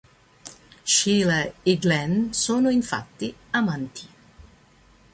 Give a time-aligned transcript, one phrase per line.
[0.83, 4.07] Sheila e Glenn sono infatti amanti.